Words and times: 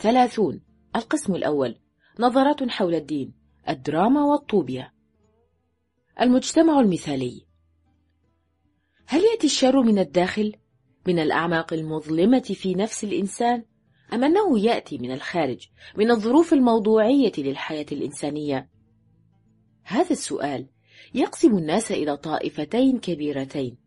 ثلاثون 0.00 0.60
القسم 0.96 1.34
الأول 1.34 1.76
نظرات 2.20 2.62
حول 2.68 2.94
الدين 2.94 3.34
الدراما 3.68 4.24
والطوبيا 4.24 4.92
المجتمع 6.20 6.80
المثالي 6.80 7.46
هل 9.06 9.20
يأتي 9.20 9.46
الشر 9.46 9.82
من 9.82 9.98
الداخل؟ 9.98 10.52
من 11.06 11.18
الأعماق 11.18 11.72
المظلمة 11.72 12.40
في 12.40 12.74
نفس 12.74 13.04
الإنسان؟ 13.04 13.64
أم 14.12 14.24
أنه 14.24 14.58
يأتي 14.58 14.98
من 14.98 15.12
الخارج 15.12 15.68
من 15.96 16.10
الظروف 16.10 16.52
الموضوعية 16.52 17.32
للحياة 17.38 17.86
الإنسانية؟ 17.92 18.68
هذا 19.82 20.10
السؤال 20.10 20.66
يقسم 21.14 21.58
الناس 21.58 21.92
إلى 21.92 22.16
طائفتين 22.16 22.98
كبيرتين 22.98 23.78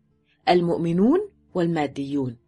المؤمنون 0.48 1.30
والماديون 1.54 2.43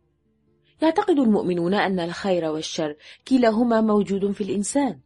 يعتقد 0.82 1.18
المؤمنون 1.18 1.74
أن 1.74 2.00
الخير 2.00 2.44
والشر 2.44 2.96
كلاهما 3.28 3.80
موجود 3.80 4.30
في 4.32 4.40
الإنسان. 4.40 5.00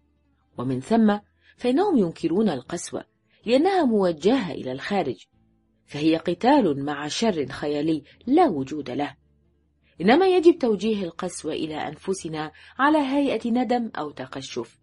ومن 0.59 0.81
ثم 0.81 1.19
فإنهم 1.57 1.99
ينكرون 1.99 2.49
القسوة 2.49 3.05
لأنها 3.47 3.85
موجهة 3.85 4.53
إلى 4.53 4.73
الخارج 4.73 5.27
فهي 5.87 6.17
قتال 6.17 6.85
مع 6.85 7.09
شر 7.09 7.47
خيالي 7.47 8.03
لا 8.27 8.49
وجود 8.49 8.91
له. 8.91 9.17
إنما 10.01 10.29
يجب 10.29 10.59
توجيه 10.59 11.05
القسوة 11.05 11.53
إلى 11.53 11.75
أنفسنا 11.75 12.53
على 12.79 12.99
هيئة 12.99 13.51
ندم 13.51 13.91
أو 13.99 14.11
تقشف. 14.11 14.81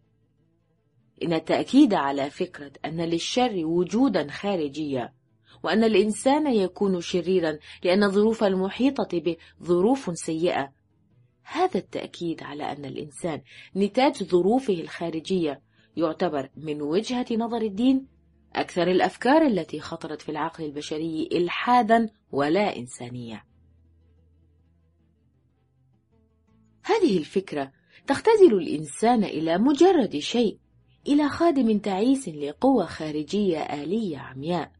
إن 1.23 1.33
التأكيد 1.33 1.93
على 1.93 2.29
فكرة 2.29 2.71
أن 2.85 3.01
للشر 3.01 3.65
وجودا 3.65 4.27
خارجيا 4.31 5.13
وأن 5.63 5.83
الإنسان 5.83 6.47
يكون 6.53 7.01
شريرا 7.01 7.57
لأن 7.83 8.03
الظروف 8.03 8.43
المحيطة 8.43 9.19
به 9.19 9.37
ظروف 9.63 10.11
سيئة 10.13 10.76
هذا 11.49 11.79
التأكيد 11.79 12.43
على 12.43 12.63
أن 12.63 12.85
الإنسان 12.85 13.41
نتاج 13.75 14.23
ظروفه 14.23 14.73
الخارجية 14.73 15.61
يعتبر 15.97 16.49
من 16.57 16.81
وجهة 16.81 17.25
نظر 17.31 17.61
الدين 17.61 18.07
أكثر 18.55 18.91
الأفكار 18.91 19.41
التي 19.41 19.79
خطرت 19.79 20.21
في 20.21 20.29
العقل 20.29 20.65
البشري 20.65 21.29
إلحادا 21.31 22.09
ولا 22.31 22.77
إنسانية. 22.77 23.45
هذه 26.83 27.17
الفكرة 27.17 27.71
تختزل 28.07 28.53
الإنسان 28.53 29.23
إلى 29.23 29.57
مجرد 29.57 30.17
شيء 30.17 30.59
إلى 31.07 31.29
خادم 31.29 31.79
تعيس 31.79 32.29
لقوة 32.29 32.85
خارجية 32.85 33.59
آلية 33.59 34.17
عمياء. 34.17 34.71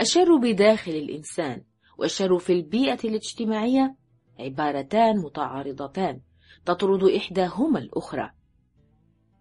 الشر 0.00 0.36
بداخل 0.36 0.92
الإنسان 0.92 1.62
والشر 1.98 2.38
في 2.38 2.52
البيئة 2.52 2.98
الاجتماعية 3.04 4.01
عبارتان 4.42 5.18
متعارضتان 5.18 6.20
تطرد 6.64 7.04
إحداهما 7.04 7.78
الأخرى. 7.78 8.30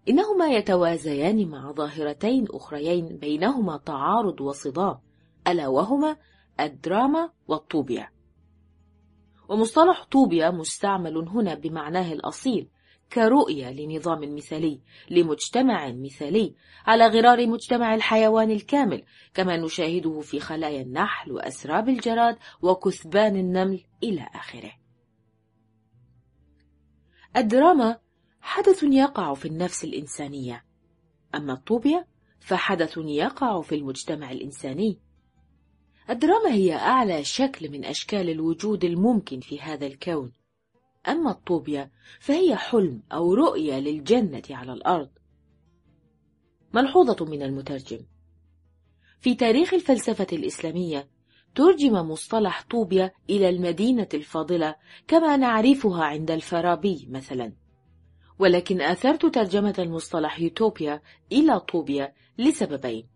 إنهما 0.09 0.47
يتوازيان 0.47 1.47
مع 1.49 1.71
ظاهرتين 1.71 2.45
أخريين 2.49 3.17
بينهما 3.17 3.77
تعارض 3.77 4.41
وصدام 4.41 4.97
ألا 5.47 5.67
وهما 5.67 6.17
الدراما 6.59 7.29
والطوبيا. 7.47 8.09
ومصطلح 9.49 10.03
طوبيا 10.03 10.51
مستعمل 10.51 11.17
هنا 11.17 11.53
بمعناه 11.53 12.13
الأصيل 12.13 12.67
كرؤية 13.13 13.71
لنظام 13.71 14.35
مثالي 14.35 14.79
لمجتمع 15.09 15.91
مثالي 15.91 16.55
على 16.85 17.07
غرار 17.07 17.47
مجتمع 17.47 17.95
الحيوان 17.95 18.51
الكامل 18.51 19.03
كما 19.33 19.57
نشاهده 19.57 20.19
في 20.19 20.39
خلايا 20.39 20.81
النحل 20.81 21.31
وأسراب 21.31 21.89
الجراد 21.89 22.37
وكثبان 22.61 23.35
النمل 23.35 23.83
إلى 24.03 24.27
آخره. 24.35 24.80
الدراما 27.37 27.99
حدث 28.41 28.83
يقع 28.83 29.33
في 29.33 29.47
النفس 29.47 29.83
الإنسانية. 29.83 30.65
أما 31.35 31.53
الطوبيا 31.53 32.05
فحدث 32.39 32.97
يقع 32.97 33.61
في 33.61 33.75
المجتمع 33.75 34.31
الإنساني. 34.31 34.99
الدراما 36.09 36.53
هي 36.53 36.75
أعلى 36.75 37.23
شكل 37.23 37.71
من 37.71 37.85
أشكال 37.85 38.29
الوجود 38.29 38.83
الممكن 38.83 39.39
في 39.39 39.59
هذا 39.59 39.87
الكون. 39.87 40.33
أما 41.07 41.31
الطوبيا 41.31 41.91
فهي 42.19 42.55
حلم 42.55 43.03
أو 43.13 43.33
رؤية 43.33 43.79
للجنة 43.79 44.43
على 44.49 44.73
الأرض. 44.73 45.09
ملحوظة 46.73 47.25
من 47.25 47.41
المترجم. 47.43 47.99
في 49.19 49.35
تاريخ 49.35 49.73
الفلسفة 49.73 50.27
الإسلامية 50.33 51.09
ترجم 51.55 51.93
مصطلح 51.93 52.65
طوبيا 52.69 53.11
إلى 53.29 53.49
المدينة 53.49 54.07
الفاضلة 54.13 54.75
كما 55.07 55.37
نعرفها 55.37 56.03
عند 56.03 56.31
الفارابي 56.31 57.07
مثلا. 57.09 57.53
ولكن 58.39 58.81
آثرت 58.81 59.25
ترجمة 59.25 59.75
المصطلح 59.79 60.39
يوتوبيا 60.39 61.01
إلى 61.31 61.59
طوبيا 61.59 62.13
لسببين. 62.37 63.07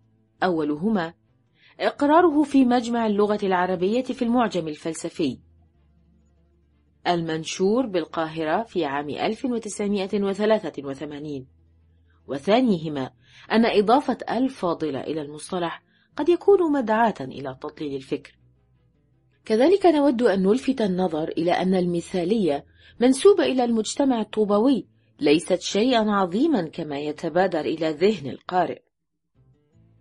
أولهما 0.44 1.14
إقراره 1.80 2.44
في 2.44 2.66
مجمع 2.66 3.08
اللغة 3.08 3.40
العربية 3.44 4.04
في 4.04 4.22
المعجم 4.22 4.68
الفلسفي. 4.68 5.40
المنشور 7.08 7.86
بالقاهرة 7.86 8.64
في 8.64 8.86
عام 8.86 9.10
1983 9.10 11.48
وثانيهما 12.28 13.12
أن 13.52 13.66
إضافة 13.66 14.18
الفاضلة 14.32 15.02
إلى 15.02 15.22
المصطلح 15.22 15.84
قد 16.18 16.30
يكون 16.30 16.72
مدعاة 16.72 17.14
إلى 17.22 17.58
تضليل 17.62 17.96
الفكر. 17.96 18.38
كذلك 19.46 19.86
نود 19.86 20.22
أن 20.22 20.44
نلفت 20.44 20.82
النظر 20.82 21.28
إلى 21.28 21.52
أن 21.52 21.76
المثالية 21.76 22.66
منسوبة 23.00 23.44
إلى 23.44 23.64
المجتمع 23.64 24.22
الطوبوي 24.22 24.88
ليست 25.20 25.62
شيئا 25.62 26.12
عظيما 26.12 26.62
كما 26.68 27.00
يتبادر 27.00 27.60
إلى 27.60 27.90
ذهن 27.90 28.30
القارئ. 28.30 28.82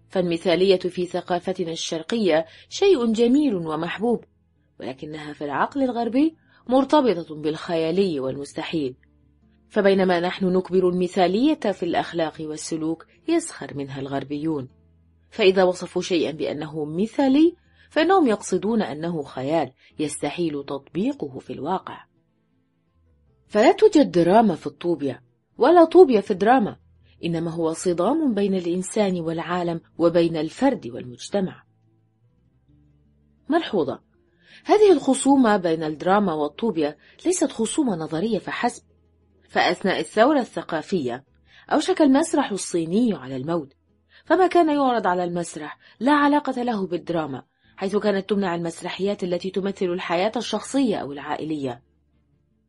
فالمثالية 0.08 0.78
في 0.78 1.06
ثقافتنا 1.06 1.72
الشرقية 1.72 2.46
شيء 2.68 3.12
جميل 3.12 3.54
ومحبوب 3.54 4.24
ولكنها 4.80 5.32
في 5.32 5.44
العقل 5.44 5.82
الغربي 5.82 6.36
مرتبطة 6.68 7.34
بالخيالي 7.34 8.20
والمستحيل. 8.20 8.96
فبينما 9.68 10.20
نحن 10.20 10.46
نكبر 10.46 10.88
المثالية 10.88 11.54
في 11.72 11.82
الأخلاق 11.82 12.34
والسلوك 12.40 13.06
يسخر 13.28 13.74
منها 13.74 14.00
الغربيون. 14.00 14.68
فإذا 15.34 15.62
وصفوا 15.64 16.02
شيئا 16.02 16.30
بأنه 16.30 16.84
مثالي 16.84 17.56
فإنهم 17.90 18.26
يقصدون 18.26 18.82
أنه 18.82 19.22
خيال 19.22 19.72
يستحيل 19.98 20.64
تطبيقه 20.64 21.38
في 21.38 21.52
الواقع. 21.52 22.04
فلا 23.46 23.72
توجد 23.72 24.10
دراما 24.10 24.54
في 24.54 24.66
الطوبيا 24.66 25.22
ولا 25.58 25.84
طوبيا 25.84 26.20
في 26.20 26.30
الدراما 26.30 26.76
إنما 27.24 27.50
هو 27.50 27.72
صدام 27.72 28.34
بين 28.34 28.54
الإنسان 28.54 29.20
والعالم 29.20 29.80
وبين 29.98 30.36
الفرد 30.36 30.86
والمجتمع. 30.86 31.64
ملحوظة. 33.48 34.00
هذه 34.64 34.92
الخصومة 34.92 35.56
بين 35.56 35.82
الدراما 35.82 36.34
والطوبيا 36.34 36.96
ليست 37.26 37.52
خصومة 37.52 37.96
نظرية 37.96 38.38
فحسب. 38.38 38.82
فأثناء 39.48 40.00
الثورة 40.00 40.40
الثقافية 40.40 41.24
أوشك 41.72 42.02
المسرح 42.02 42.50
الصيني 42.50 43.14
على 43.14 43.36
الموت. 43.36 43.72
فما 44.24 44.46
كان 44.46 44.74
يعرض 44.74 45.06
على 45.06 45.24
المسرح 45.24 45.78
لا 46.00 46.12
علاقة 46.12 46.62
له 46.62 46.86
بالدراما 46.86 47.42
حيث 47.76 47.96
كانت 47.96 48.30
تمنع 48.30 48.54
المسرحيات 48.54 49.24
التي 49.24 49.50
تمثل 49.50 49.86
الحياة 49.86 50.32
الشخصية 50.36 50.96
أو 50.96 51.12
العائلية. 51.12 51.82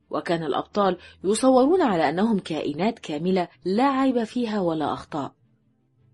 وكان 0.09 0.43
الأبطال 0.43 0.97
يصورون 1.23 1.81
على 1.81 2.09
أنهم 2.09 2.39
كائنات 2.39 2.99
كاملة 2.99 3.47
لا 3.65 3.83
عيب 3.83 4.23
فيها 4.23 4.59
ولا 4.59 4.93
أخطاء. 4.93 5.35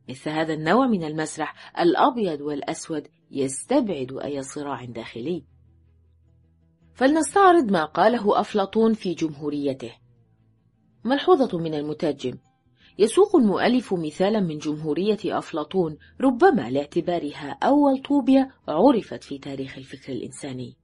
مثل 0.09 0.29
هذا 0.29 0.53
النوع 0.53 0.87
من 0.87 1.03
المسرح 1.03 1.79
الأبيض 1.79 2.41
والأسود 2.41 3.07
يستبعد 3.31 4.17
أي 4.23 4.43
صراع 4.43 4.85
داخلي. 4.85 5.45
فلنستعرض 6.93 7.71
ما 7.71 7.85
قاله 7.85 8.39
أفلاطون 8.39 8.93
في 8.93 9.13
جمهوريته. 9.13 9.93
ملحوظة 11.03 11.57
من 11.57 11.73
المترجم. 11.73 12.37
يسوق 12.99 13.35
المؤلف 13.35 13.93
مثالا 13.93 14.39
من 14.39 14.57
جمهورية 14.57 15.17
أفلاطون 15.25 15.97
ربما 16.21 16.69
لاعتبارها 16.69 17.57
أول 17.63 18.01
طوبيا 18.01 18.51
عرفت 18.67 19.23
في 19.23 19.37
تاريخ 19.37 19.77
الفكر 19.77 20.13
الإنساني 20.13 20.75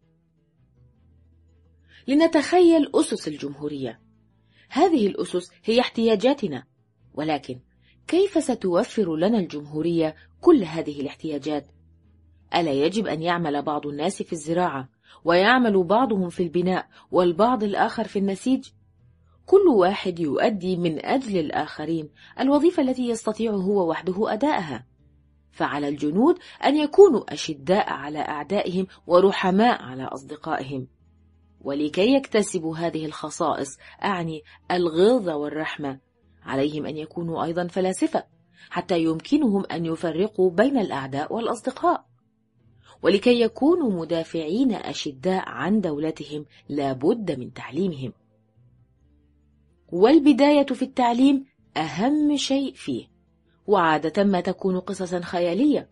لنتخيل 2.08 2.92
أسس 2.96 3.28
الجمهورية 3.28 4.00
هذه 4.70 5.08
الأسس 5.08 5.52
هي 5.64 5.80
احتياجاتنا 5.80 6.64
ولكن 7.14 7.60
كيف 8.08 8.44
ستوفر 8.44 9.16
لنا 9.16 9.40
الجمهورية 9.40 10.16
كل 10.42 10.64
هذه 10.64 11.02
الاحتياجات؟ 11.02 11.72
ألا 12.56 12.72
يجب 12.72 13.08
أن 13.08 13.22
يعمل 13.22 13.62
بعض 13.62 13.88
الناس 13.88 14.24
في 14.24 14.34
الزراعة 14.34 14.90
ويعمل 15.26 15.84
بعضهم 15.84 16.30
في 16.30 16.44
البناء 16.44 16.88
والبعض 17.12 17.64
الآخر 17.64 18.04
في 18.04 18.20
النسيج؟ 18.20 18.70
كل 19.48 19.68
واحد 19.68 20.20
يؤدي 20.20 20.78
من 20.78 21.06
أجل 21.06 21.40
الآخرين. 21.40 22.10
الوظيفة 22.40 22.84
التي 22.84 23.10
يستطيع 23.10 23.52
هو 23.52 23.90
وحده 23.90 24.34
أداءها. 24.34 24.86
فعلى 25.52 25.88
الجنود 25.88 26.40
أن 26.66 26.76
يكونوا 26.76 27.34
أشداء 27.34 27.90
على 27.90 28.20
أعدائهم 28.20 28.88
ورحماء 29.08 29.82
على 29.82 30.04
أصدقائهم. 30.04 30.88
ولكي 31.62 32.14
يكتسبوا 32.14 32.78
هذه 32.78 33.06
الخصائص 33.06 33.78
أعني 34.04 34.42
الغلظة 34.72 35.36
والرحمة. 35.36 36.00
عليهم 36.44 36.86
أن 36.86 36.98
يكونوا 36.98 37.44
أيضا 37.44 37.68
فلاسفة 37.68 38.24
حتى 38.70 39.04
يمكنهم 39.04 39.64
أن 39.72 39.86
يفرقوا 39.86 40.52
بين 40.52 40.78
الأعداء 40.78 41.34
والأصدقاء. 41.34 42.06
ولكي 43.02 43.42
يكونوا 43.42 43.92
مدافعين 44.02 44.74
أشداء 44.74 45.44
عن 45.50 45.82
دولتهم 45.82 46.46
لا 46.70 46.94
بد 46.94 47.40
من 47.40 47.54
تعليمهم. 47.54 48.14
والبداية 49.92 50.66
في 50.66 50.82
التعليم 50.82 51.46
أهم 51.78 52.36
شيء 52.36 52.74
فيه 52.74 53.08
وعادة 53.68 54.24
ما 54.24 54.42
تكون 54.42 54.80
قصصا 54.80 55.20
خيالية. 55.20 55.90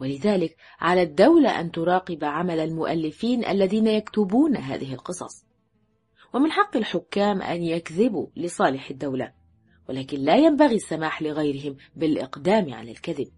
ولذلك 0.00 0.56
على 0.80 1.02
الدولة 1.02 1.60
أن 1.60 1.70
تراقب 1.70 2.24
عمل 2.24 2.60
المؤلفين 2.60 3.44
الذين 3.44 3.86
يكتبون 3.86 4.56
هذه 4.56 4.94
القصص. 4.94 5.44
ومن 6.34 6.50
حق 6.52 6.76
الحكام 6.76 7.42
أن 7.42 7.62
يكذبوا 7.62 8.26
لصالح 8.36 8.90
الدولة 8.90 9.32
ولكن 9.88 10.20
لا 10.20 10.36
ينبغي 10.36 10.74
السماح 10.74 11.22
لغيرهم 11.22 11.76
بالإقدام 11.96 12.74
على 12.74 12.90
الكذب. 12.90 13.28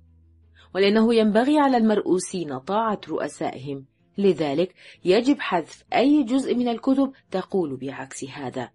ولأنه 0.74 1.14
ينبغي 1.14 1.58
على 1.58 1.76
المرؤوسين 1.76 2.58
طاعة 2.58 3.00
رؤسائهم 3.08 3.86
لذلك 4.18 4.74
يجب 5.04 5.40
حذف 5.40 5.84
أي 5.94 6.22
جزء 6.22 6.54
من 6.54 6.68
الكتب 6.68 7.12
تقول 7.30 7.76
بعكس 7.76 8.24
هذا. 8.24 8.70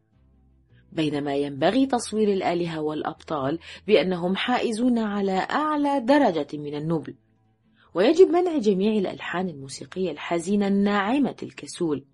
بينما 0.91 1.35
ينبغي 1.35 1.85
تصوير 1.85 2.33
الآلهة 2.33 2.81
والأبطال 2.81 3.59
بأنهم 3.87 4.35
حائزون 4.35 4.99
على 4.99 5.37
أعلى 5.37 5.99
درجة 5.99 6.47
من 6.53 6.75
النبل. 6.75 7.15
ويجب 7.93 8.27
منع 8.27 8.57
جميع 8.57 8.91
الألحان 8.91 9.49
الموسيقية 9.49 10.11
الحزينة 10.11 10.67
الناعمة 10.67 11.35
الكسول 11.43 12.05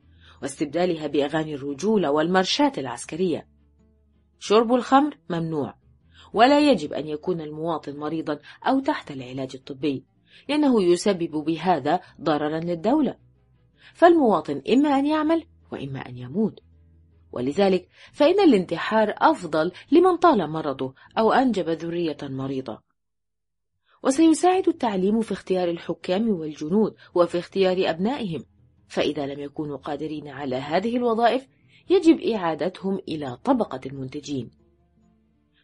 واستبدالها 0.42 1.08
بأغاني 1.08 1.56
الرجولة 1.56 2.12
والمرشات 2.12 2.80
العسكرية. 2.80 3.48
شرب 4.40 4.74
الخمر 4.74 5.18
ممنوع 5.30 5.76
ولا 6.34 6.72
يجب 6.72 6.94
أن 6.94 7.08
يكون 7.08 7.42
المواطن 7.42 7.98
مريضا 7.98 8.40
أو 8.64 8.80
تحت 8.80 9.12
العلاج 9.12 9.52
الطبي 9.56 10.06
لأنه 10.50 10.84
يسبب 10.84 11.32
بهذا 11.32 12.00
ضررا 12.22 12.60
للدولة. 12.60 13.18
فالمواطن 13.94 14.62
إما 14.70 14.90
أن 15.00 15.06
يعمل 15.06 15.44
وإما 15.72 16.10
أن 16.10 16.18
يموت. 16.18 16.67
ولذلك 17.32 17.90
فإن 18.14 18.40
الانتحار 18.40 19.14
أفضل 19.18 19.72
لمن 19.92 20.18
طال 20.18 20.50
مرضه 20.50 20.94
أو 21.18 21.32
أنجب 21.32 21.70
ذرية 21.70 22.18
مريضة. 22.24 22.82
وسيساعد 24.04 24.68
التعليم 24.68 25.22
في 25.22 25.32
اختيار 25.32 25.70
الحكام 25.70 26.30
والجنود 26.30 26.96
وفي 27.16 27.40
اختيار 27.40 27.90
أبنائهم. 27.90 28.46
فإذا 28.88 29.26
لم 29.26 29.40
يكونوا 29.40 29.78
قادرين 29.78 30.28
على 30.28 30.56
هذه 30.56 30.98
الوظائف 30.98 31.48
يجب 31.90 32.20
إعادتهم 32.20 33.00
إلى 33.08 33.38
طبقة 33.44 33.80
المنتجين. 33.86 34.52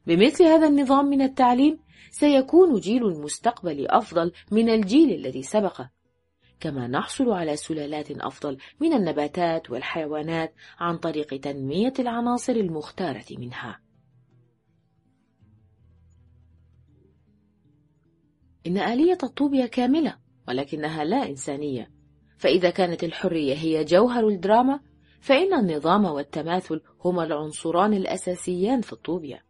بمثل 0.08 0.44
هذا 0.44 0.68
النظام 0.68 1.06
من 1.06 1.22
التعليم 1.22 1.80
سيكون 2.12 2.80
جيل 2.80 3.06
المستقبل 3.06 3.88
أفضل 3.88 4.32
من 4.52 4.70
الجيل 4.70 5.12
الذي 5.12 5.44
سبقه. 5.44 5.93
كما 6.64 6.88
نحصل 6.88 7.30
على 7.30 7.56
سلالات 7.56 8.12
أفضل 8.12 8.58
من 8.80 8.94
النباتات 8.94 9.72
والحيوانات 9.72 10.54
عن 10.80 10.98
طريق 10.98 11.40
تنمية 11.40 11.94
العناصر 12.00 12.54
المختارة 12.54 13.26
منها. 13.32 13.80
إن 18.68 18.78
آلية 18.78 19.18
الطوبية 19.24 19.66
كاملة 19.66 20.18
ولكنها 20.48 21.04
لا 21.04 21.30
إنسانية. 21.30 21.92
فإذا 22.38 22.70
كانت 22.70 23.04
الحرية 23.04 23.54
هي 23.54 23.84
جوهر 23.84 24.28
الدراما 24.28 24.80
فإن 25.22 25.54
النظام 25.54 26.06
والتماثل 26.06 26.82
هما 27.06 27.24
العنصران 27.24 27.94
الأساسيان 27.94 28.82
في 28.82 28.94
الطوبية 28.94 29.46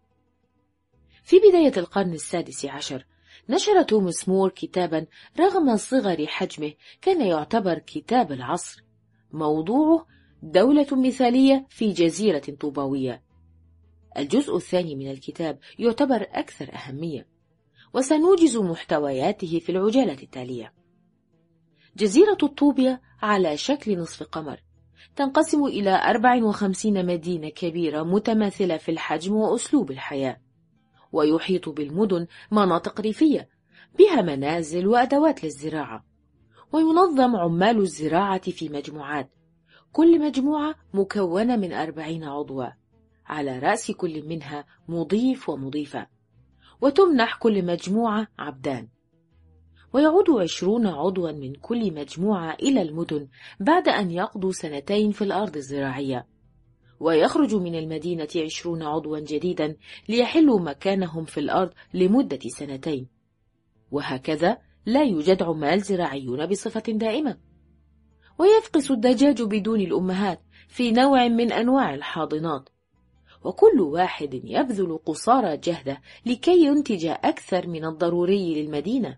في 1.24 1.36
بداية 1.39 1.74
القرن 1.77 2.13
السادس 2.13 2.66
عشر 2.66 3.06
نشر 3.50 3.81
توماس 3.81 4.30
مور 4.30 4.50
كتابا 4.50 5.06
رغم 5.39 5.75
صغر 5.77 6.27
حجمه 6.27 6.74
كان 7.01 7.21
يعتبر 7.21 7.80
كتاب 7.80 8.31
العصر. 8.31 8.83
موضوعه 9.31 10.06
دولة 10.44 10.88
مثالية 10.91 11.65
في 11.69 11.91
جزيرة 11.91 12.44
طوباوية. 12.59 13.24
الجزء 14.18 14.56
الثاني 14.56 14.95
من 14.95 15.12
الكتاب 15.12 15.59
يعتبر 15.80 16.27
أكثر 16.31 16.74
أهمية. 16.74 17.27
وسنوجز 17.94 18.57
محتوياته 18.57 19.59
في 19.59 19.71
العجالة 19.71 20.24
التالية. 20.24 20.74
جزيرة 21.97 22.38
الطوبية 22.44 23.01
على 23.21 23.57
شكل 23.57 23.97
نصف 23.97 24.24
قمر. 24.24 24.63
تنقسم 25.15 25.65
إلى 25.65 25.89
54 25.89 27.06
مدينة 27.06 27.50
كبيرة 27.50 28.03
متماثلة 28.03 28.77
في 28.77 28.91
الحجم 28.91 29.35
وأسلوب 29.35 29.91
الحياة. 29.91 30.43
ويحيط 31.13 31.69
بالمدن 31.69 32.27
مناطق 32.51 33.01
ريفية 33.01 33.50
بها 34.00 34.21
منازل 34.21 34.88
وأدوات 34.88 35.44
للزراعة. 35.44 36.06
وينظم 36.74 37.36
عمال 37.36 37.77
الزراعة 37.77 38.51
في 38.51 38.69
مجموعات 38.69 39.30
كل 39.92 40.21
مجموعة 40.21 40.75
مكونة 40.94 41.56
من 41.56 41.74
أربعين 41.74 42.24
عضوا 42.24 42.65
على 43.25 43.60
رأس 43.60 43.92
كل 43.92 44.27
منها 44.27 44.65
مضيف 44.88 45.50
ومضيفة. 45.50 46.07
وتمنح 46.81 47.38
كل 47.38 47.66
مجموعة 47.66 48.27
عبدان. 48.39 48.88
ويعود 49.94 50.30
عشرون 50.30 50.88
عضوا 50.88 51.31
من 51.31 51.54
كل 51.54 51.94
مجموعة 51.94 52.54
إلى 52.54 52.81
المدن 52.81 53.27
بعد 53.59 53.88
أن 53.88 54.12
يقضوا 54.12 54.51
سنتين 54.51 55.12
في 55.12 55.24
الأرض 55.24 55.56
الزراعية. 55.56 56.32
ويخرج 57.03 57.55
من 57.55 57.75
المدينة 57.75 58.27
عشرون 58.35 58.83
عضوا 58.83 59.19
جديدا 59.19 59.75
ليحلوا 60.09 60.59
مكانهم 60.59 61.25
في 61.25 61.39
الأرض 61.39 61.69
لمدة 61.94 62.39
سنتين. 62.57 63.07
وهكذا 63.91 64.57
لا 64.85 65.03
يوجد 65.03 65.44
عمال 65.44 65.81
زراعيون 65.81 66.45
بصفة 66.45 66.83
دائمة. 66.88 67.38
ويفقس 68.39 68.91
الدجاج 68.91 69.41
بدون 69.41 69.81
الأمهات 69.81 70.41
في 70.67 70.91
نوع 70.91 71.27
من 71.27 71.51
أنواع 71.51 71.94
الحاضنات. 71.94 72.69
وكل 73.44 73.81
واحد 73.81 74.33
يبذل 74.44 74.99
قصارى 75.06 75.57
جهده 75.57 76.01
لكي 76.25 76.65
ينتج 76.65 77.06
أكثر 77.06 77.67
من 77.67 77.85
الضروري 77.85 78.63
للمدينة 78.63 79.17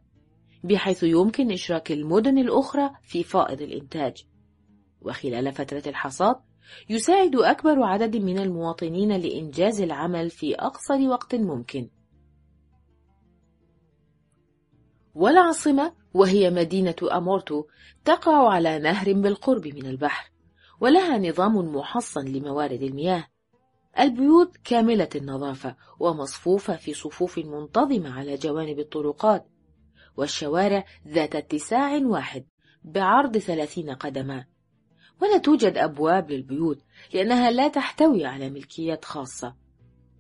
بحيث 0.64 1.04
يمكن 1.04 1.52
إشراك 1.52 1.92
المدن 1.92 2.38
الأخرى 2.38 2.90
في 3.02 3.24
فائض 3.24 3.62
الإنتاج. 3.62 4.26
وخلال 5.02 5.52
فترة 5.52 5.84
الحصاد 5.88 6.36
يساعد 6.90 7.36
أكبر 7.36 7.84
عدد 7.84 8.18
من 8.18 8.40
المواطنين 8.40 9.18
لإنجاز 9.18 9.82
العمل 9.82 10.30
في 10.30 10.56
أقصر 10.56 11.08
وقت 11.08 11.36
ممكن. 11.36 11.90
والعاصمة 15.16 15.94
وهي 16.14 16.50
مدينة 16.50 16.96
أمورتو 17.12 17.66
تقع 18.06 18.50
على 18.50 18.80
نهر 18.80 19.14
بالقرب 19.14 19.68
من 19.68 19.86
البحر 19.86 20.32
ولها 20.80 21.18
نظام 21.18 21.76
محصن 21.76 22.26
لموارد 22.26 22.82
المياه. 22.82 23.28
البيوت 24.00 24.58
كاملة 24.64 25.10
النظافة 25.16 25.76
ومصفوفة 26.00 26.76
في 26.76 26.94
صفوف 26.94 27.38
منتظمة 27.38 28.14
على 28.14 28.38
جوانب 28.38 28.80
الطرقات 28.80 29.46
والشوارع 30.18 30.86
ذات 31.08 31.36
اتساع 31.36 31.98
واحد 31.98 32.46
بعرض 32.84 33.38
ثلاثين 33.38 33.90
قدما. 33.90 34.46
ولا 35.22 35.38
توجد 35.38 35.78
أبواب 35.78 36.32
للبيوت 36.32 36.80
لأنها 37.14 37.52
لا 37.52 37.68
تحتوي 37.68 38.26
على 38.26 38.50
ملكيات 38.50 39.06
خاصة. 39.06 39.56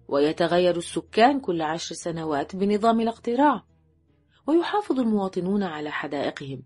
ويتغير 0.07 0.77
السكان 0.77 1.39
كل 1.39 1.61
عشر 1.61 1.95
سنوات 1.95 2.55
بنظام 2.55 3.01
الاقتراع. 3.01 3.63
ويحافظ 4.47 4.99
المواطنون 4.99 5.63
على 5.63 5.91
حدائقهم. 5.91 6.63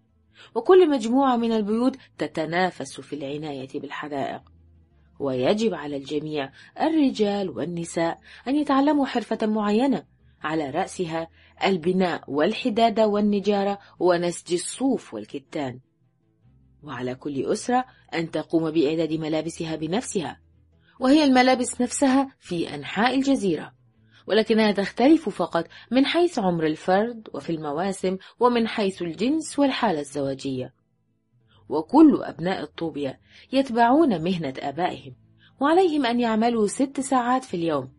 وكل 0.56 0.90
مجموعة 0.90 1.38
من 1.38 1.52
البيوت 1.52 1.98
تتنافس 2.18 3.02
في 3.02 3.16
العناية 3.16 3.80
بالحدائق. 3.80 4.42
ويجب 5.20 5.74
على 5.74 5.98
الجميع 5.98 6.52
الرجال 6.82 7.50
والنساء 7.50 8.20
أن 8.48 8.56
يتعلموا 8.56 9.06
حرفة 9.06 9.48
معينة 9.48 10.06
على 10.42 10.70
رأسها 10.70 11.28
البناء 11.64 12.24
والحدادة 12.28 13.08
والنجارة 13.08 13.80
ونسج 14.00 14.54
الصوف 14.54 15.14
والكتان. 15.14 15.80
وعلى 16.84 17.16
كل 17.16 17.46
أسرة 17.46 17.86
أن 18.14 18.32
تقوم 18.32 18.72
بإعداد 18.72 19.14
ملابسها 19.14 19.76
بنفسها 19.76 20.40
وهي 21.00 21.24
الملابس 21.24 21.82
نفسها 21.82 22.36
في 22.40 22.76
أنحاء 22.76 23.16
الجزيرة. 23.16 23.74
ولكنها 24.28 24.72
تختلف 24.72 25.30
فقط 25.30 25.68
من 25.92 26.06
حيث 26.06 26.40
عمر 26.40 26.66
الفرد 26.66 27.28
وفي 27.34 27.50
المواسم 27.50 28.18
ومن 28.40 28.68
حيث 28.68 29.02
الجنس 29.02 29.60
والحالة 29.60 30.00
الزواجية. 30.00 30.74
وكل 31.70 32.24
أبناء 32.24 32.64
الطوبية 32.64 33.20
يتبعون 33.54 34.24
مهنة 34.24 34.54
آبائهم 34.60 35.16
وعليهم 35.60 36.06
أن 36.06 36.20
يعملوا 36.20 36.68
ست 36.68 37.00
ساعات 37.00 37.44
في 37.44 37.54
اليوم 37.54 37.94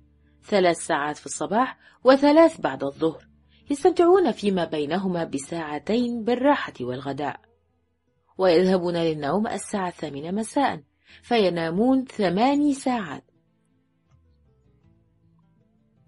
ثلاث 0.44 0.76
ساعات 0.76 1.16
في 1.16 1.26
الصباح 1.26 1.78
وثلاث 2.04 2.60
بعد 2.60 2.84
الظهر 2.84 3.26
يستمتعون 3.70 4.32
فيما 4.32 4.64
بينهما 4.64 5.24
بساعتين 5.24 6.24
بالراحة 6.24 6.72
والغداء. 6.80 7.49
ويذهبون 8.40 8.96
للنوم 8.96 9.46
الساعة 9.46 9.88
الثامنة 9.88 10.30
مساء 10.30 10.82
فينامون 11.22 12.04
ثماني 12.04 12.74
ساعات. 12.74 13.24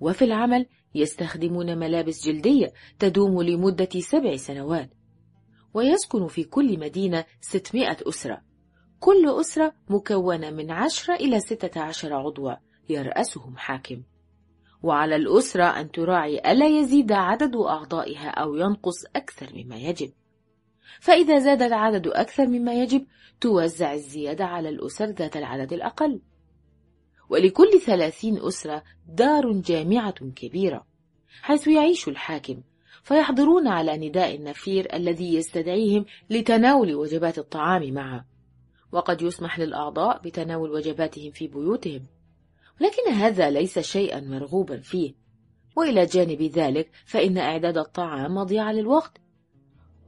وفي 0.01 0.25
العمل 0.25 0.67
يستخدمون 0.95 1.79
ملابس 1.79 2.27
جلدية 2.27 2.73
تدوم 2.99 3.43
لمدة 3.43 4.01
سبع 4.01 4.37
سنوات 4.37 4.91
ويسكن 5.75 6.27
في 6.27 6.45
كل 6.45 6.81
مدينة 6.81 7.25
600 7.41 7.97
أسرة. 8.09 8.43
كل 9.01 9.41
أسرة 9.41 9.75
مكونة 9.89 10.51
من 10.51 10.71
عشرة 10.71 11.15
إلى 11.15 11.41
ستة 11.41 11.81
عشر 11.81 12.15
عضوا 12.15 12.53
يرأسهم 12.89 13.57
حاكم. 13.57 14.03
وعلى 14.83 15.17
الأسرة 15.17 15.65
أن 15.65 15.91
تراعي 15.91 16.39
ألا 16.53 16.67
يزيد 16.67 17.13
عدد 17.13 17.57
أعضائها 17.57 18.29
أو 18.29 18.55
ينقص 18.55 19.05
أكثر 19.17 19.51
مما 19.55 19.77
يجب. 19.77 20.13
فإذا 21.01 21.39
زاد 21.39 21.63
العدد 21.63 22.07
أكثر 22.07 22.47
مما 22.47 22.75
يجب 22.75 23.07
توزع 23.41 23.93
الزيادة 23.93 24.45
على 24.45 24.69
الأسر 24.69 25.07
ذات 25.07 25.37
العدد 25.37 25.73
الأقل. 25.73 26.21
ولكل 27.29 27.81
ثلاثين 27.81 28.39
أسرة 28.39 28.83
دار 29.09 29.53
جامعة 29.53 30.31
كبيرة. 30.37 30.87
حيث 31.43 31.69
يعيش 31.69 32.09
الحاكم 32.09 32.63
فيحضرون 33.03 33.69
على 33.69 34.09
نداء 34.09 34.35
النفير 34.35 34.97
الذي 34.97 35.35
يستدعيهم 35.35 36.05
لتناول 36.31 36.95
وجبات 36.95 37.39
الطعام 37.39 37.95
معه. 37.95 38.27
وقد 38.93 39.23
يسمح 39.23 39.59
للأعضاء 39.59 40.23
بتناول 40.23 40.71
وجباتهم 40.71 41.31
في 41.31 41.49
بيوتهم. 41.49 42.07
لكن 42.81 43.13
هذا 43.13 43.51
ليس 43.51 43.79
شيئا 43.79 44.21
مرغوبا 44.21 44.81
فيه. 44.81 45.15
وإلى 45.77 46.07
جانب 46.07 46.43
ذلك 46.43 46.91
فإن 47.07 47.39
إعداد 47.39 47.79
الطعام 47.79 48.35
مضيعة 48.35 48.73
للوقت. 48.73 49.22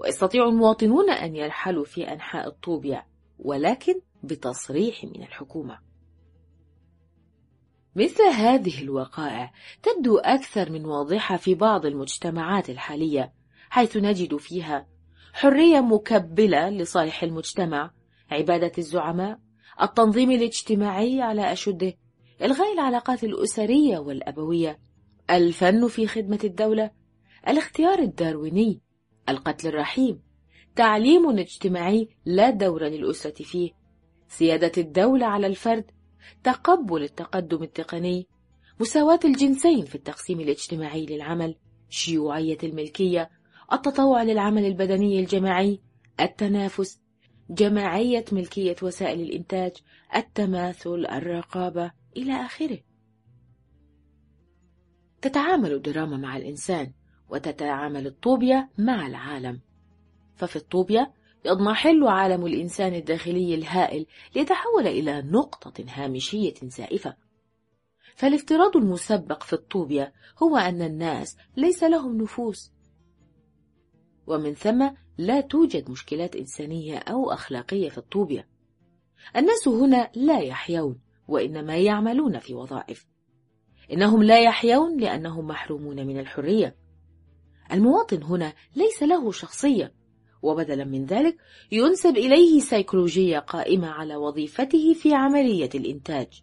ويستطيع 0.05 0.45
المواطنون 0.49 1.11
أن 1.11 1.37
يرحلوا 1.37 1.85
في 1.85 2.13
أنحاء 2.13 2.49
الطوبية 2.49 3.07
ولكن 3.39 4.01
بتصريح 4.23 5.05
من 5.05 5.23
الحكومة. 5.23 5.79
مثل 7.97 8.23
هذه 8.23 8.83
الوقائع 8.83 9.53
تبدو 9.83 10.19
أكثر 10.19 10.71
من 10.71 10.85
واضحة 10.85 11.37
في 11.37 11.55
بعض 11.55 11.87
المجتمعات 11.87 12.71
الحالية 12.71 13.33
حيث 13.71 13.97
نجد 13.97 14.37
فيها 14.37 14.87
حرية 15.33 15.81
مكبلة 15.81 16.71
لصالح 16.71 17.23
المجتمع 17.23 17.91
عبادة 18.31 18.73
الزعماء 18.79 19.39
التنظيم 19.83 20.31
الاجتماعي 20.31 21.23
على 21.23 21.53
أشده 21.53 21.95
إلغاء 22.43 22.73
العلاقات 22.73 23.25
الأسرية 23.25 23.99
والأبوية 23.99 24.79
الفن 25.31 25.89
في 25.89 26.07
خدمة 26.07 26.41
الدولة 26.45 26.91
الاختيار 27.49 27.99
الدارويني 27.99 28.84
القتل 29.29 29.69
الرحيم 29.69 30.21
تعليم 30.77 31.39
اجتماعي 31.39 32.09
لا 32.25 32.51
دور 32.51 32.85
للأسرة 32.85 33.43
فيه. 33.45 33.71
سيادة 34.29 34.73
الدولة 34.79 35.27
على 35.27 35.47
الفرد 35.47 35.91
تقبل 36.43 37.03
التقدم 37.03 37.63
التقني. 37.63 38.27
مساواة 38.81 39.21
الجنسين 39.25 39.85
في 39.85 39.95
التقسيم 39.95 40.41
الاجتماعي 40.41 41.07
للعمل. 41.07 41.57
شيوعية 41.89 42.59
الملكية 42.63 43.31
التطوع 43.73 44.23
للعمل 44.23 44.65
البدني 44.65 45.21
الجماعي. 45.21 45.81
التنافس 46.21 47.01
جماعية 47.51 48.25
ملكية 48.33 48.77
وسائل 48.83 49.21
الإنتاج. 49.21 49.73
التماثل 50.17 51.07
الرقابة 51.07 51.93
إلى 52.17 52.33
آخره. 52.33 52.79
تتعامل 55.23 55.73
الدراما 55.73 56.17
مع 56.17 56.37
الإنسان. 56.37 56.93
وتتعامل 57.35 58.07
الطوبيا 58.07 58.69
مع 58.79 59.07
العالم. 59.07 59.61
ففي 60.37 60.57
الطوبيا 60.57 61.13
يضمحل 61.45 62.05
عالم 62.05 62.47
الإنسان 62.47 62.95
الداخلي 62.95 63.55
الهائل 63.55 64.07
ليتحول 64.37 64.87
إلى 64.87 65.23
نقطة 65.23 65.85
هامشية 65.89 66.55
زائفة 66.63 67.17
فالافتراض 68.17 68.77
المسبق 68.77 69.43
في 69.43 69.53
الطوبيا 69.53 70.13
هو 70.43 70.57
أن 70.57 70.83
الناس 70.83 71.37
ليس 71.57 71.83
لهم 71.83 72.23
نفوس. 72.23 72.73
ومن 74.27 74.55
ثم 74.55 74.91
لا 75.19 75.41
توجد 75.41 75.91
مشكلات 75.91 76.37
إنسانية 76.37 76.99
أو 76.99 77.33
أخلاقية 77.33 77.89
في 77.89 77.99
الطوبيا. 77.99 78.49
الناس 79.37 79.69
هنا 79.69 80.11
لا 80.15 80.41
يحيون 80.41 81.01
وإنما 81.29 81.77
يعملون 81.77 82.39
في 82.39 82.55
وظائف. 82.55 83.07
إنهم 83.93 84.23
لا 84.23 84.43
يحيون 84.43 85.01
لأنهم 85.01 85.47
محرومون 85.47 86.07
من 86.07 86.19
الحرية. 86.19 86.84
المواطن 87.73 88.23
هنا 88.23 88.53
ليس 88.77 89.03
له 89.03 89.33
شخصية 89.33 89.93
وبدلا 90.43 90.85
من 90.85 91.07
ذلك 91.07 91.37
ينسب 91.73 92.17
إليه 92.17 92.61
سيكولوجية 92.61 93.39
قائمة 93.39 93.89
على 93.89 94.17
وظيفته 94.17 94.95
في 94.95 95.15
عملية 95.15 95.71
الإنتاج 95.75 96.43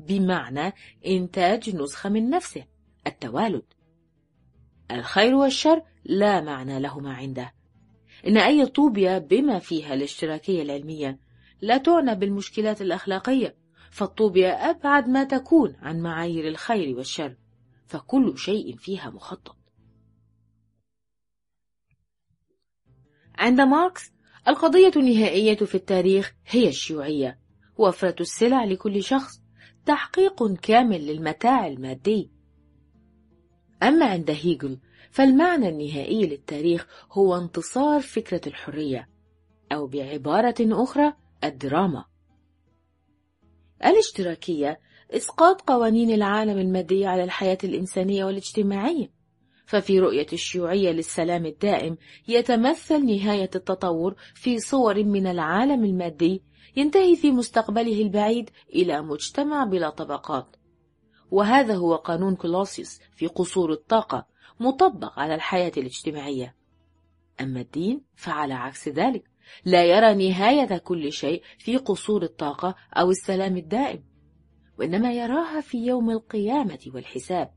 بمعنى 0.00 0.72
إنتاج 1.06 1.76
نسخة 1.76 2.10
من 2.10 2.30
نفسه 2.30 2.64
التوالد. 3.06 3.62
الخير 4.90 5.34
والشر 5.34 5.82
لا 6.04 6.40
معنى 6.40 6.80
لهما 6.80 7.14
عنده. 7.14 7.52
إن 8.26 8.36
أي 8.36 8.66
طوبية 8.66 9.18
بما 9.18 9.58
فيها 9.58 9.94
الاشتراكية 9.94 10.62
العلمية 10.62 11.18
لا 11.60 11.76
تعنى 11.76 12.14
بالمشكلات 12.14 12.82
الأخلاقية 12.82 13.56
فالطوبية 13.90 14.48
أبعد 14.48 15.08
ما 15.08 15.24
تكون 15.24 15.76
عن 15.80 16.00
معايير 16.00 16.48
الخير 16.48 16.96
والشر 16.96 17.36
فكل 17.86 18.38
شيء 18.38 18.76
فيها 18.76 19.10
مخطط. 19.10 19.56
عند 23.38 23.60
ماركس 23.60 24.12
القضية 24.48 24.90
النهائية 24.96 25.56
في 25.56 25.74
التاريخ 25.74 26.34
هي 26.46 26.68
الشيوعية. 26.68 27.38
وفرة 27.78 28.16
السلع 28.20 28.64
لكل 28.64 29.02
شخص 29.02 29.42
تحقيق 29.86 30.54
كامل 30.54 31.06
للمتاع 31.06 31.66
المادي. 31.66 32.30
أما 33.82 34.06
عند 34.06 34.30
هيجل 34.30 34.78
فالمعنى 35.10 35.68
النهائي 35.68 36.26
للتاريخ 36.26 36.86
هو 37.12 37.36
انتصار 37.36 38.00
فكرة 38.00 38.40
الحرية 38.46 39.08
أو 39.72 39.86
بعبارة 39.86 40.54
أخرى 40.60 41.12
الدراما. 41.44 42.04
الاشتراكية 43.84 44.80
إسقاط 45.10 45.60
قوانين 45.60 46.10
العالم 46.10 46.58
المادي 46.58 47.06
على 47.06 47.24
الحياة 47.24 47.58
الإنسانية 47.64 48.24
والاجتماعية. 48.24 49.15
ففي 49.66 50.00
رؤية 50.00 50.26
الشيوعية 50.32 50.90
للسلام 50.90 51.46
الدائم 51.46 51.96
يتمثل 52.28 53.06
نهاية 53.06 53.50
التطور 53.54 54.14
في 54.34 54.58
صور 54.58 55.04
من 55.04 55.26
العالم 55.26 55.84
المادي 55.84 56.42
ينتهي 56.76 57.16
في 57.16 57.30
مستقبله 57.30 58.02
البعيد 58.02 58.50
إلى 58.74 59.02
مجتمع 59.02 59.64
بلا 59.64 59.90
طبقات. 59.90 60.56
وهذا 61.30 61.74
هو 61.74 61.96
قانون 61.96 62.36
كلوسيوس 62.36 63.00
في 63.16 63.26
قصور 63.26 63.72
الطاقة 63.72 64.26
مطبق 64.60 65.18
على 65.18 65.34
الحياة 65.34 65.72
الاجتماعية. 65.76 66.56
أما 67.40 67.60
الدين 67.60 68.00
فعلى 68.14 68.54
عكس 68.54 68.88
ذلك 68.88 69.24
لا 69.64 69.84
يرى 69.84 70.28
نهاية 70.28 70.78
كل 70.78 71.12
شيء 71.12 71.42
في 71.58 71.76
قصور 71.76 72.22
الطاقة 72.22 72.74
أو 72.94 73.10
السلام 73.10 73.56
الدائم 73.56 74.04
وإنما 74.78 75.12
يراها 75.12 75.60
في 75.60 75.86
يوم 75.86 76.10
القيامة 76.10 76.78
والحساب. 76.94 77.55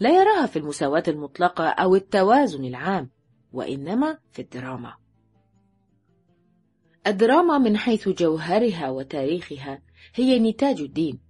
لا 0.00 0.10
يراها 0.10 0.46
في 0.46 0.58
المساواة 0.58 1.02
المطلقة 1.08 1.68
أو 1.68 1.94
التوازن 1.94 2.64
العام 2.64 3.10
وإنما 3.52 4.18
في 4.32 4.42
الدراما. 4.42 4.96
الدراما 7.06 7.58
من 7.58 7.76
حيث 7.76 8.08
جوهرها 8.08 8.90
وتاريخها 8.90 9.82
هي 10.14 10.38
نتاج 10.38 10.80
الدين 10.80 11.20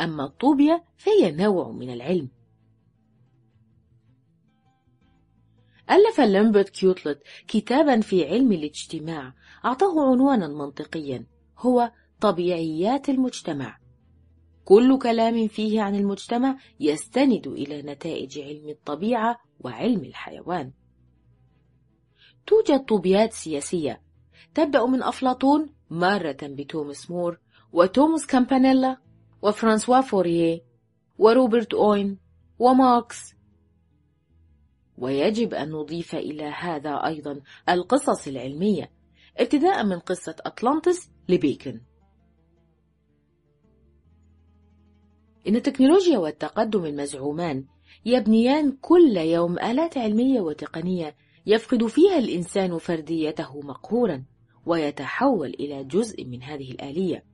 أما 0.00 0.24
الطوبيا 0.24 0.84
فهي 0.96 1.32
نوع 1.32 1.70
من 1.70 1.90
العلم. 1.90 2.28
ألف 5.90 6.20
لمبرت 6.20 6.68
كيوتلت 6.68 7.22
كتابا 7.48 8.00
في 8.00 8.26
علم 8.28 8.52
الاجتماع 8.52 9.34
أعطاه 9.64 10.10
عنوانا 10.10 10.48
منطقيا 10.48 11.26
هو 11.58 11.92
طبيعيات 12.20 13.08
المجتمع. 13.08 13.81
كل 14.64 14.98
كلام 14.98 15.48
فيه 15.48 15.80
عن 15.80 15.94
المجتمع 15.94 16.58
يستند 16.80 17.46
إلى 17.46 17.82
نتائج 17.82 18.38
علم 18.38 18.68
الطبيعة 18.68 19.38
وعلم 19.60 20.04
الحيوان. 20.04 20.72
توجد 22.46 22.84
طوبيات 22.84 23.32
سياسية 23.32 24.02
تبدأ 24.54 24.86
من 24.86 25.02
أفلاطون 25.02 25.74
مرة 25.90 26.36
بتوماس 26.42 27.10
مور 27.10 27.38
وتوماس 27.72 28.26
كامبانيلا 28.26 28.96
وفرانسوا 29.42 30.00
فوريه 30.00 30.60
وروبرت 31.18 31.74
أوين 31.74 32.18
وماركس. 32.58 33.34
ويجب 34.98 35.54
أن 35.54 35.70
نضيف 35.70 36.14
إلى 36.14 36.44
هذا 36.44 37.06
أيضا 37.06 37.40
القصص 37.68 38.28
العلمية 38.28 38.92
ابتداء 39.36 39.84
من 39.84 39.98
قصة 39.98 40.36
أطلانتس 40.40 41.10
لبيكن. 41.28 41.80
إن 45.48 45.56
التكنولوجيا 45.56 46.18
والتقدم 46.18 46.84
المزعومان 46.84 47.64
يبنيان 48.04 48.76
كل 48.80 49.16
يوم 49.16 49.58
آلات 49.58 49.98
علمية 49.98 50.40
وتقنية 50.40 51.16
يفقد 51.46 51.86
فيها 51.86 52.18
الإنسان 52.18 52.78
فرديته 52.78 53.60
مقهورا 53.60 54.24
ويتحول 54.66 55.48
إلى 55.48 55.84
جزء 55.84 56.24
من 56.24 56.42
هذه 56.42 56.70
الآلية. 56.70 57.24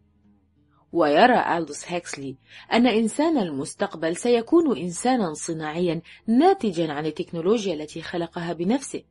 ويرى 0.92 1.56
ألدوس 1.58 1.84
هيكسلي 1.86 2.36
أن 2.72 2.86
إنسان 2.86 3.38
المستقبل 3.38 4.16
سيكون 4.16 4.78
إنسانا 4.78 5.34
صناعيا 5.34 6.02
ناتجا 6.26 6.92
عن 6.92 7.06
التكنولوجيا 7.06 7.74
التي 7.74 8.02
خلقها 8.02 8.52
بنفسه. 8.52 9.02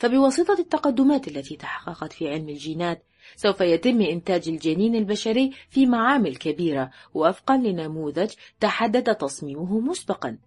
فبواسطة 0.00 0.60
التقدمات 0.60 1.28
التي 1.28 1.56
تحققت 1.56 2.12
في 2.12 2.28
علم 2.28 2.48
الجينات 2.48 3.04
سوف 3.36 3.60
يتم 3.60 4.00
إنتاج 4.00 4.48
الجنين 4.48 4.94
البشري 4.94 5.52
في 5.68 5.86
معامل 5.86 6.36
كبيرة 6.36 6.90
وفقا 7.14 7.56
لنموذج 7.56 8.30
تحدد 8.60 9.14
تصميمه 9.14 9.80
مسبقا. 9.80 10.38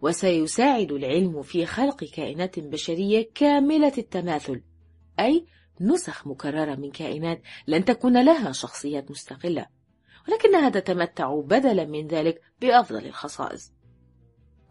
وسيساعد 0.00 0.92
العلم 0.92 1.42
في 1.42 1.66
خلق 1.66 2.04
كائنات 2.04 2.58
بشرية 2.58 3.30
كاملة 3.34 3.92
التماثل 3.98 4.62
أي 5.20 5.46
نسخ 5.80 6.26
مكررة 6.26 6.74
من 6.74 6.90
كائنات 6.90 7.42
لن 7.66 7.84
تكون 7.84 8.24
لها 8.24 8.52
شخصيات 8.52 9.10
مستقلة. 9.10 9.66
ولكنها 10.28 10.68
تتمتع 10.68 11.40
بدلا 11.40 11.84
من 11.84 12.06
ذلك 12.06 12.40
بأفضل 12.60 13.06
الخصائص. 13.06 13.72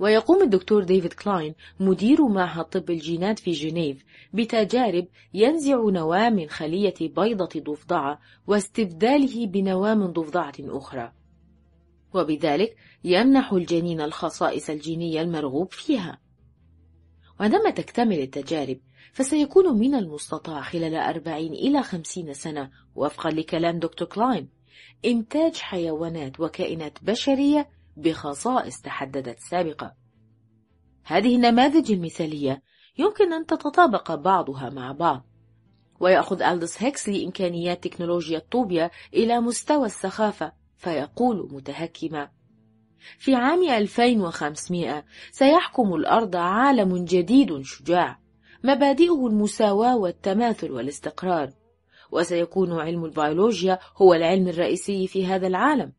ويقوم 0.04 0.42
الدكتور 0.42 0.84
ديفيد 0.84 1.14
كلاين 1.14 1.56
مدير 1.80 2.28
معهد 2.28 2.66
طب 2.66 2.90
الجينات 2.90 3.40
في 3.40 3.52
جنيف 3.52 4.06
بتجارب 4.34 5.08
ينزع 5.34 5.76
نواة 5.90 6.30
من 6.30 6.50
خلية 6.50 6.94
بيضة 7.00 7.50
ضفدعة 7.58 8.20
واستبداله 8.48 9.46
بنواة 9.48 9.94
من 9.94 10.08
ضفدعة 10.08 10.54
أخرى. 10.60 11.12
وبذلك 12.14 12.76
يمنح 13.04 13.54
الجنين 13.54 14.02
الخصائص 14.02 14.70
الجينية 14.70 15.22
المرغوب 15.22 15.72
فيها. 15.72 16.20
وعندما 17.40 17.70
تكتمل 17.70 18.20
التجارب 18.20 18.78
فسيكون 19.14 19.80
من 19.80 19.96
المستطاع 19.96 20.62
خلال 20.62 20.96
أربعين 20.96 21.54
إلى 21.54 21.84
خمسين 21.84 22.34
سنة. 22.34 22.72
وفقا 22.96 23.30
لكلام 23.30 23.80
دكتور 23.80 24.08
كلاين 24.08 24.50
إنتاج 25.06 25.56
حيوانات 25.56 26.40
وكائنات 26.40 27.04
بشرية 27.04 27.70
بخصائص 27.98 28.82
تحددت 28.82 29.40
سابقا 29.40 29.94
هذه 31.06 31.36
النماذج 31.36 31.92
المثالية 31.92 32.64
يمكن 32.98 33.34
أن 33.34 33.46
تتطابق 33.46 34.16
بعضها 34.16 34.70
مع 34.70 34.92
بعض 34.92 35.26
ويأخذ 36.00 36.42
ألدس 36.42 36.84
هيكسلي 36.84 37.26
إمكانيات 37.26 37.84
تكنولوجيا 37.84 38.38
الطوبيا 38.38 38.92
إلى 39.14 39.40
مستوى 39.40 39.86
السخافة 39.86 40.52
فيقول 40.78 41.50
متهكما 41.52 42.30
في 43.18 43.36
عام 43.36 43.64
2500 43.64 45.06
سيحكم 45.32 45.94
الأرض 45.94 46.36
عالم 46.36 47.06
جديد 47.06 47.62
شجاع 47.62 48.20
مبادئه 48.64 49.28
المساواة 49.28 49.98
والتماثل 49.98 50.72
والاستقرار 50.72 51.50
وسيكون 52.12 52.80
علم 52.80 53.06
البيولوجيا 53.06 53.80
هو 53.98 54.14
العلم 54.14 54.48
الرئيسي 54.48 55.08
في 55.08 55.26
هذا 55.26 55.48
العالم. 55.48 55.94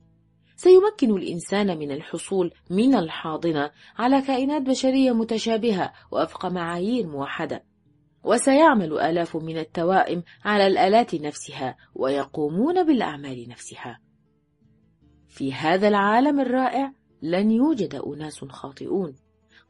سيمكن 0.64 1.16
الإنسان 1.16 1.78
من 1.78 1.90
الحصول 1.90 2.52
من 2.70 2.94
الحاضنة 2.94 3.70
على 3.98 4.22
كائنات 4.22 4.62
بشرية 4.62 5.12
متشابهة 5.12 5.92
وفق 6.10 6.46
معايير 6.46 7.06
موحدة. 7.06 7.64
وسيعمل 8.24 8.98
آلاف 8.98 9.36
من 9.36 9.58
التوائم 9.58 10.22
على 10.44 10.66
الآلات 10.66 11.14
نفسها 11.14 11.76
ويقومون 11.94 12.86
بالأعمال 12.86 13.48
نفسها. 13.48 14.00
في 15.28 15.52
هذا 15.52 15.88
العالم 15.88 16.40
الرائع 16.40 16.92
لن 17.22 17.50
يوجد 17.50 17.94
أناس 17.94 18.44
خاطئون. 18.44 19.14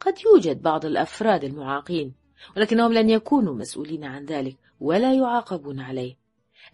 قد 0.01 0.15
يوجد 0.27 0.63
بعض 0.63 0.87
الأفراد 0.87 1.45
المعاقين 1.45 2.15
ولكنهم 2.57 2.93
لن 2.93 3.11
يكونوا 3.11 3.55
مسؤولين 3.55 4.05
عن 4.05 4.25
ذلك 4.25 4.57
ولا 4.81 5.15
يعاقبون 5.15 5.81
عليه. 5.81 6.17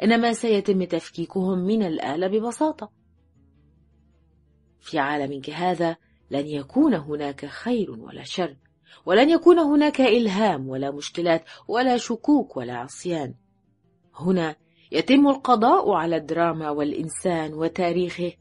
إنما 0.02 0.32
سيتم 0.32 0.84
تفكيكهم 0.84 1.58
من 1.58 1.82
الآلة 1.82 2.26
ببساطة. 2.26 2.99
في 4.80 4.98
عالم 4.98 5.40
كهذا 5.40 5.96
لن 6.30 6.46
يكون 6.46 6.94
هناك 6.94 7.46
خير 7.46 7.90
ولا 7.90 8.22
شر 8.22 8.56
ولن 9.06 9.30
يكون 9.30 9.58
هناك 9.58 10.00
إلهام 10.00 10.68
ولا 10.68 10.90
مشكلات 10.90 11.44
ولا 11.68 11.96
شكوك 11.96 12.56
ولا 12.56 12.76
عصيان. 12.76 13.34
هنا 14.14 14.56
يتم 14.92 15.28
القضاء 15.28 15.90
على 15.90 16.16
الدراما 16.16 16.70
والإنسان 16.70 17.54
وتاريخه 17.54 18.32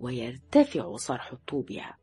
ويرتفع 0.00 0.96
صرح 0.96 1.32
الطوبعة 1.32 1.99